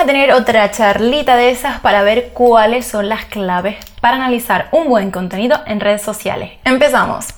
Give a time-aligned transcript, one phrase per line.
[0.00, 4.88] a tener otra charlita de esas para ver cuáles son las claves para analizar un
[4.88, 6.52] buen contenido en redes sociales.
[6.64, 7.34] Empezamos.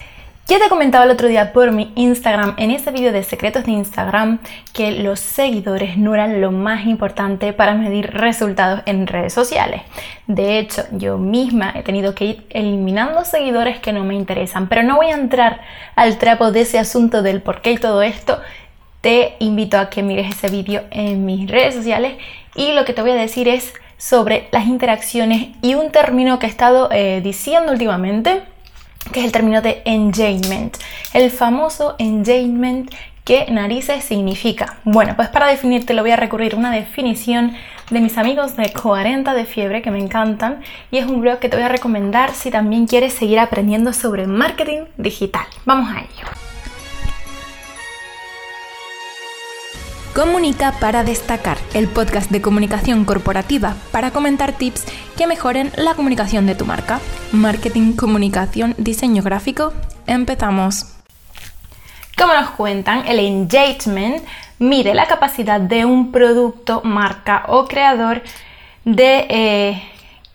[0.47, 3.73] Ya te comentaba el otro día por mi Instagram, en ese vídeo de secretos de
[3.73, 4.39] Instagram,
[4.73, 9.83] que los seguidores no eran lo más importante para medir resultados en redes sociales.
[10.29, 14.85] De hecho, yo misma he tenido que ir eliminando seguidores que no me interesan, pero
[14.85, 15.63] no voy a entrar
[15.97, 18.41] al trapo de ese asunto del por qué y todo esto.
[19.03, 22.15] Te invito a que mires ese vídeo en mis redes sociales
[22.55, 26.47] y lo que te voy a decir es sobre las interacciones y un término que
[26.47, 28.43] he estado eh, diciendo últimamente
[29.13, 30.77] que es el término de engagement.
[31.13, 32.91] El famoso engagement
[33.25, 34.79] ¿Qué narices significa?
[34.83, 37.55] Bueno, pues para definirte lo voy a recurrir a una definición
[37.89, 40.61] de mis amigos de 40 de fiebre que me encantan
[40.91, 44.27] y es un blog que te voy a recomendar si también quieres seguir aprendiendo sobre
[44.27, 45.47] marketing digital.
[45.65, 46.42] Vamos a ello.
[50.15, 54.85] Comunica para destacar, el podcast de comunicación corporativa para comentar tips
[55.17, 57.01] que mejoren la comunicación de tu marca.
[57.33, 59.73] Marketing, comunicación, diseño gráfico.
[60.07, 60.95] Empezamos.
[62.19, 64.23] Como nos cuentan, el engagement
[64.59, 68.23] mide la capacidad de un producto, marca o creador
[68.85, 69.83] de eh,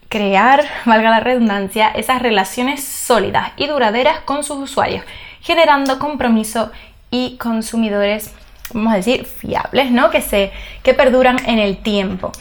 [0.10, 5.06] crear, valga la redundancia, esas relaciones sólidas y duraderas con sus usuarios,
[5.42, 6.72] generando compromiso
[7.12, 8.34] y consumidores
[8.74, 10.10] vamos a decir, fiables, ¿no?
[10.10, 10.52] Que, se,
[10.84, 12.32] que perduran en el tiempo.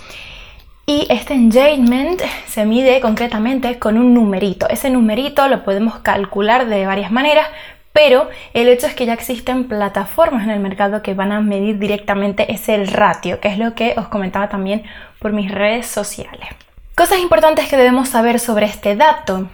[0.86, 4.68] Y este engagement se mide concretamente con un numerito.
[4.68, 7.48] Ese numerito lo podemos calcular de varias maneras,
[7.92, 11.78] pero el hecho es que ya existen plataformas en el mercado que van a medir
[11.78, 14.84] directamente ese ratio, que es lo que os comentaba también
[15.18, 16.48] por mis redes sociales.
[16.94, 19.48] Cosas importantes que debemos saber sobre este dato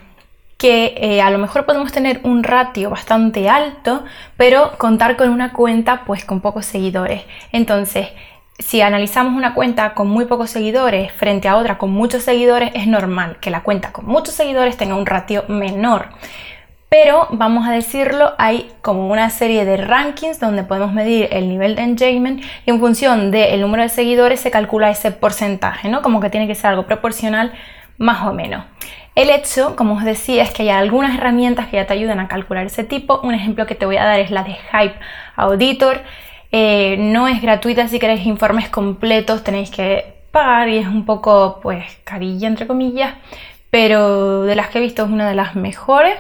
[0.63, 4.05] que eh, a lo mejor podemos tener un ratio bastante alto,
[4.37, 7.25] pero contar con una cuenta pues con pocos seguidores.
[7.51, 8.11] Entonces,
[8.61, 12.87] si analizamos una cuenta con muy pocos seguidores frente a otra con muchos seguidores, es
[12.87, 16.11] normal que la cuenta con muchos seguidores tenga un ratio menor.
[16.89, 21.75] Pero vamos a decirlo, hay como una serie de rankings donde podemos medir el nivel
[21.75, 26.03] de engagement y en función del número de seguidores se calcula ese porcentaje, ¿no?
[26.03, 27.53] Como que tiene que ser algo proporcional
[27.99, 28.65] más o menos.
[29.15, 32.29] El hecho, como os decía, es que hay algunas herramientas que ya te ayudan a
[32.29, 33.21] calcular ese tipo.
[33.23, 34.99] Un ejemplo que te voy a dar es la de Hype
[35.37, 36.01] Auditor.
[36.51, 41.61] Eh, no es gratuita, si queréis informes completos tenéis que pagar y es un poco,
[41.63, 43.15] pues, carilla entre comillas,
[43.71, 46.15] pero de las que he visto es una de las mejores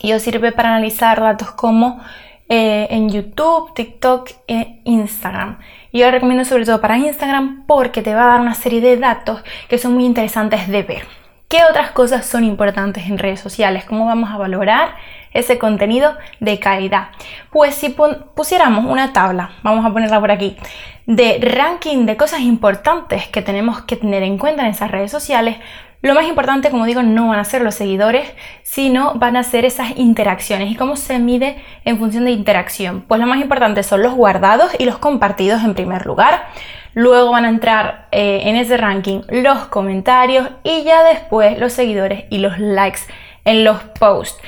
[0.00, 2.00] y os sirve para analizar datos como
[2.48, 5.58] eh, en YouTube, TikTok e Instagram.
[5.92, 9.42] Yo recomiendo sobre todo para Instagram porque te va a dar una serie de datos
[9.68, 11.22] que son muy interesantes de ver.
[11.52, 13.84] ¿Qué otras cosas son importantes en redes sociales?
[13.84, 14.96] ¿Cómo vamos a valorar
[15.34, 17.08] ese contenido de calidad?
[17.50, 17.94] Pues si
[18.34, 20.56] pusiéramos una tabla, vamos a ponerla por aquí,
[21.04, 25.58] de ranking de cosas importantes que tenemos que tener en cuenta en esas redes sociales,
[26.02, 28.28] lo más importante, como digo, no van a ser los seguidores,
[28.64, 30.70] sino van a ser esas interacciones.
[30.70, 33.02] ¿Y cómo se mide en función de interacción?
[33.02, 36.46] Pues lo más importante son los guardados y los compartidos en primer lugar.
[36.94, 42.24] Luego van a entrar eh, en ese ranking los comentarios y ya después los seguidores
[42.30, 43.00] y los likes
[43.44, 44.40] en los posts.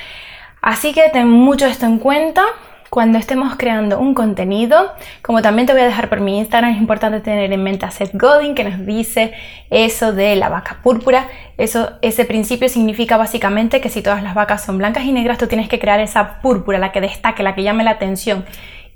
[0.60, 2.42] Así que ten mucho esto en cuenta
[2.94, 4.92] cuando estemos creando un contenido.
[5.20, 7.90] Como también te voy a dejar por mi Instagram, es importante tener en mente a
[7.90, 9.32] Seth Godin que nos dice
[9.68, 11.26] eso de la vaca púrpura.
[11.58, 15.48] Eso, ese principio significa básicamente que si todas las vacas son blancas y negras, tú
[15.48, 18.44] tienes que crear esa púrpura, la que destaque, la que llame la atención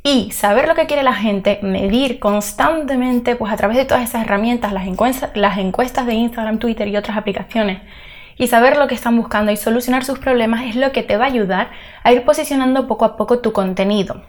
[0.04, 4.22] y saber lo que quiere la gente, medir constantemente, pues a través de todas esas
[4.22, 7.80] herramientas, las encuestas, las encuestas de Instagram, Twitter y otras aplicaciones,
[8.38, 11.24] y saber lo que están buscando y solucionar sus problemas es lo que te va
[11.24, 11.70] a ayudar
[12.04, 14.22] a ir posicionando poco a poco tu contenido.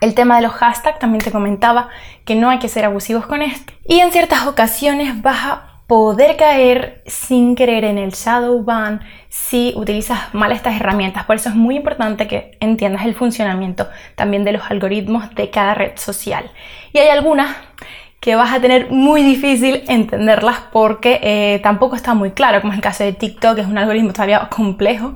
[0.00, 1.88] El tema de los hashtags también te comentaba
[2.24, 3.72] que no hay que ser abusivos con esto.
[3.86, 9.74] Y en ciertas ocasiones vas a poder caer sin querer en el shadow ban si
[9.76, 11.24] utilizas mal estas herramientas.
[11.24, 15.74] Por eso es muy importante que entiendas el funcionamiento también de los algoritmos de cada
[15.74, 16.50] red social.
[16.92, 17.56] Y hay algunas
[18.24, 22.78] que vas a tener muy difícil entenderlas porque eh, tampoco está muy claro, como es
[22.78, 25.12] el caso de TikTok, que es un algoritmo todavía complejo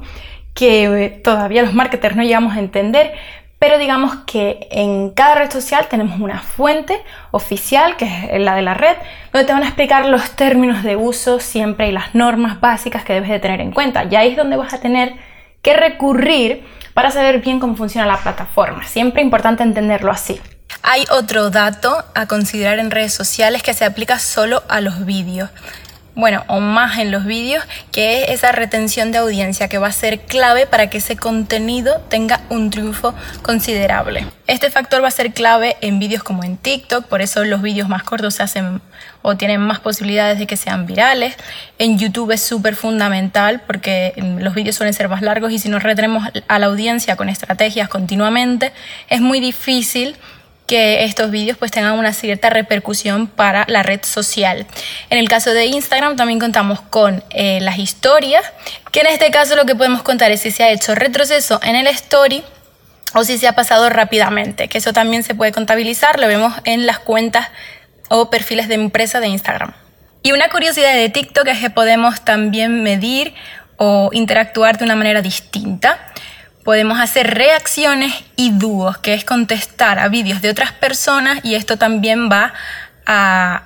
[0.52, 3.14] que eh, todavía los marketers no llegamos a entender,
[3.58, 7.00] pero digamos que en cada red social tenemos una fuente
[7.30, 8.96] oficial, que es la de la red,
[9.32, 13.14] donde te van a explicar los términos de uso siempre y las normas básicas que
[13.14, 14.04] debes de tener en cuenta.
[14.04, 15.14] Y ahí es donde vas a tener
[15.62, 16.62] que recurrir
[16.92, 18.84] para saber bien cómo funciona la plataforma.
[18.84, 20.38] Siempre importante entenderlo así.
[20.90, 25.50] Hay otro dato a considerar en redes sociales que se aplica solo a los vídeos.
[26.14, 27.62] bueno, o más en los vídeos,
[27.92, 32.00] que es esa retención de audiencia que va a ser clave para que ese contenido
[32.08, 34.26] tenga un triunfo considerable.
[34.48, 37.88] Este factor va a ser clave en vídeos como en TikTok, por eso los vídeos
[37.88, 38.80] más cortos se hacen
[39.22, 41.36] o tienen más posibilidades de que sean virales.
[41.78, 45.82] En YouTube es súper fundamental porque los vídeos suelen ser más largos y si nos
[45.82, 48.72] retenemos a la audiencia con estrategias continuamente,
[49.08, 50.16] es muy difícil
[50.68, 54.66] que estos vídeos pues tengan una cierta repercusión para la red social.
[55.10, 58.44] En el caso de Instagram también contamos con eh, las historias,
[58.92, 61.74] que en este caso lo que podemos contar es si se ha hecho retroceso en
[61.74, 62.44] el story
[63.14, 66.86] o si se ha pasado rápidamente, que eso también se puede contabilizar, lo vemos en
[66.86, 67.48] las cuentas
[68.10, 69.72] o perfiles de empresa de Instagram.
[70.22, 73.34] Y una curiosidad de TikTok es que podemos también medir
[73.78, 75.98] o interactuar de una manera distinta
[76.68, 81.78] podemos hacer reacciones y dúos, que es contestar a vídeos de otras personas y esto
[81.78, 82.52] también va
[83.06, 83.62] a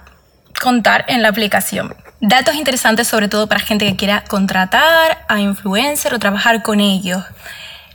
[0.61, 1.97] contar en la aplicación.
[2.21, 7.25] Datos interesantes sobre todo para gente que quiera contratar a influencer o trabajar con ellos.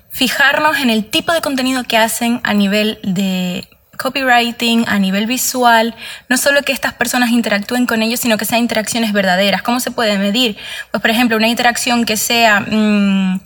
[0.09, 3.65] Fijarnos en el tipo de contenido que hacen a nivel de
[3.97, 5.95] copywriting, a nivel visual,
[6.27, 9.61] no solo que estas personas interactúen con ellos, sino que sean interacciones verdaderas.
[9.61, 10.57] ¿Cómo se puede medir?
[10.91, 12.59] Pues por ejemplo, una interacción que sea...
[12.59, 13.39] Mm,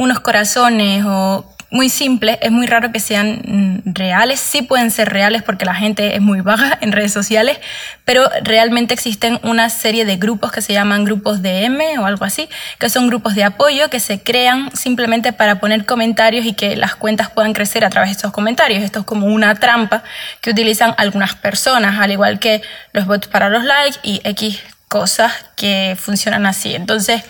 [0.00, 5.42] unos corazones o muy simples, es muy raro que sean reales, sí pueden ser reales
[5.42, 7.60] porque la gente es muy baja en redes sociales,
[8.06, 12.24] pero realmente existen una serie de grupos que se llaman grupos de M o algo
[12.24, 12.48] así,
[12.78, 16.96] que son grupos de apoyo que se crean simplemente para poner comentarios y que las
[16.96, 18.82] cuentas puedan crecer a través de estos comentarios.
[18.82, 20.02] Esto es como una trampa
[20.40, 22.62] que utilizan algunas personas, al igual que
[22.94, 26.74] los bots para los likes y X cosas que funcionan así.
[26.74, 27.22] Entonces,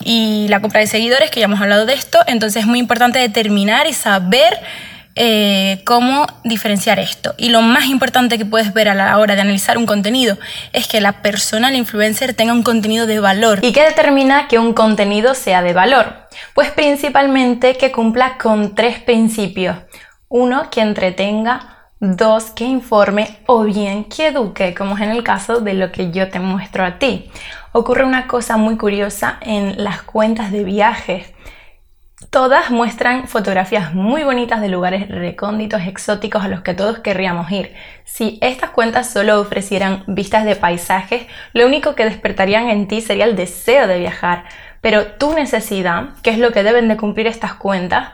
[0.00, 2.18] y la compra de seguidores, que ya hemos hablado de esto.
[2.26, 4.58] Entonces es muy importante determinar y saber
[5.18, 7.34] eh, cómo diferenciar esto.
[7.38, 10.36] Y lo más importante que puedes ver a la hora de analizar un contenido
[10.74, 13.60] es que la persona, el influencer, tenga un contenido de valor.
[13.62, 16.28] ¿Y qué determina que un contenido sea de valor?
[16.54, 19.76] Pues principalmente que cumpla con tres principios.
[20.28, 21.72] Uno, que entretenga.
[21.98, 26.10] Dos, que informe o bien que eduque, como es en el caso de lo que
[26.10, 27.30] yo te muestro a ti
[27.76, 31.30] ocurre una cosa muy curiosa en las cuentas de viajes.
[32.30, 37.74] Todas muestran fotografías muy bonitas de lugares recónditos, exóticos a los que todos querríamos ir.
[38.04, 43.26] Si estas cuentas solo ofrecieran vistas de paisajes, lo único que despertarían en ti sería
[43.26, 44.44] el deseo de viajar.
[44.80, 48.08] Pero tu necesidad, que es lo que deben de cumplir estas cuentas,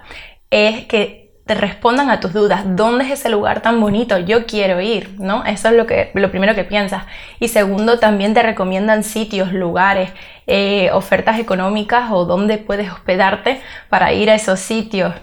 [0.51, 2.63] es que te respondan a tus dudas.
[2.65, 4.19] ¿Dónde es ese lugar tan bonito?
[4.19, 5.45] Yo quiero ir, ¿no?
[5.45, 7.05] Eso es lo, que, lo primero que piensas.
[7.41, 10.11] Y segundo, también te recomiendan sitios, lugares,
[10.47, 15.15] eh, ofertas económicas o dónde puedes hospedarte para ir a esos sitios.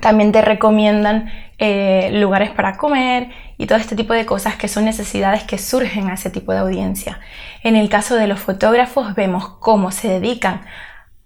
[0.00, 3.28] También te recomiendan eh, lugares para comer
[3.58, 6.58] y todo este tipo de cosas que son necesidades que surgen a ese tipo de
[6.58, 7.20] audiencia.
[7.62, 10.62] En el caso de los fotógrafos vemos cómo se dedican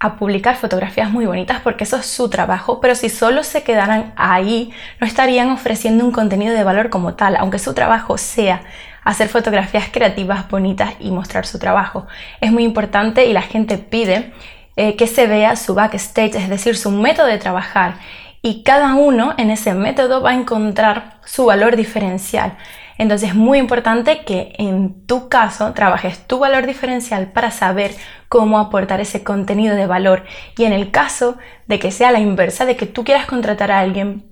[0.00, 4.14] a publicar fotografías muy bonitas porque eso es su trabajo, pero si solo se quedaran
[4.16, 8.62] ahí, no estarían ofreciendo un contenido de valor como tal, aunque su trabajo sea
[9.04, 12.06] hacer fotografías creativas, bonitas y mostrar su trabajo.
[12.40, 14.32] Es muy importante y la gente pide
[14.76, 17.96] eh, que se vea su backstage, es decir, su método de trabajar.
[18.40, 22.56] Y cada uno en ese método va a encontrar su valor diferencial.
[22.96, 27.94] Entonces es muy importante que en tu caso trabajes tu valor diferencial para saber
[28.30, 30.24] cómo aportar ese contenido de valor.
[30.56, 31.36] Y en el caso
[31.66, 34.24] de que sea la inversa, de que tú quieras contratar a alguien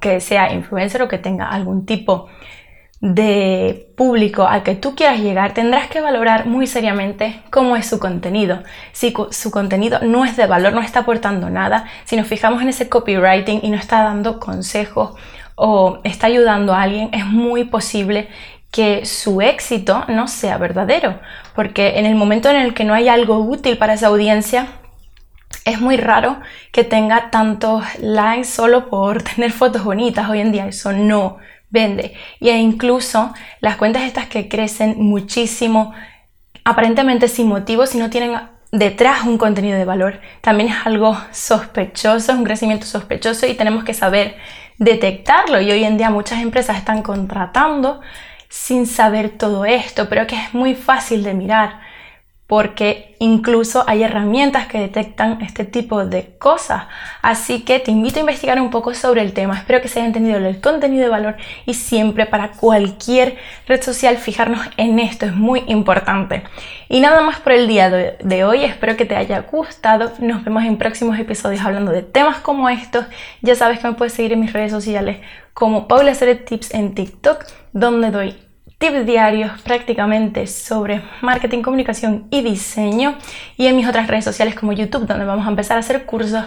[0.00, 2.28] que sea influencer o que tenga algún tipo
[3.00, 7.98] de público al que tú quieras llegar, tendrás que valorar muy seriamente cómo es su
[7.98, 8.62] contenido.
[8.92, 12.68] Si su contenido no es de valor, no está aportando nada, si nos fijamos en
[12.68, 15.16] ese copywriting y no está dando consejos
[15.56, 18.28] o está ayudando a alguien, es muy posible
[18.74, 21.20] que su éxito no sea verdadero,
[21.54, 24.66] porque en el momento en el que no hay algo útil para esa audiencia,
[25.64, 26.40] es muy raro
[26.72, 30.28] que tenga tantos likes solo por tener fotos bonitas.
[30.28, 31.36] Hoy en día eso no
[31.70, 32.14] vende.
[32.40, 35.94] Y e incluso las cuentas estas que crecen muchísimo,
[36.64, 38.40] aparentemente sin motivo, si no tienen
[38.72, 43.84] detrás un contenido de valor, también es algo sospechoso, es un crecimiento sospechoso y tenemos
[43.84, 44.34] que saber
[44.78, 45.60] detectarlo.
[45.60, 48.00] Y hoy en día muchas empresas están contratando
[48.54, 51.80] sin saber todo esto, pero que es muy fácil de mirar
[52.46, 56.84] porque incluso hay herramientas que detectan este tipo de cosas.
[57.22, 59.56] Así que te invito a investigar un poco sobre el tema.
[59.56, 63.36] Espero que se haya entendido el contenido de valor y siempre para cualquier
[63.66, 66.44] red social fijarnos en esto es muy importante.
[66.90, 68.64] Y nada más por el día de hoy.
[68.64, 70.12] Espero que te haya gustado.
[70.18, 73.06] Nos vemos en próximos episodios hablando de temas como estos.
[73.40, 75.18] Ya sabes que me puedes seguir en mis redes sociales
[75.54, 78.36] como Paula Seret Tips en TikTok, donde doy
[78.78, 83.16] tips diarios prácticamente sobre marketing, comunicación y diseño
[83.56, 86.44] y en mis otras redes sociales como YouTube donde vamos a empezar a hacer cursos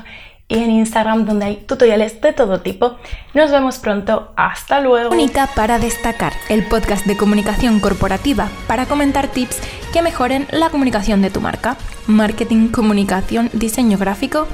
[0.49, 2.97] y en Instagram donde hay tutoriales de todo tipo.
[3.33, 5.09] Nos vemos pronto, hasta luego.
[5.11, 9.59] Única para destacar, el podcast de comunicación corporativa para comentar tips
[9.91, 11.75] que mejoren la comunicación de tu marca.
[12.07, 14.47] Marketing, comunicación, diseño gráfico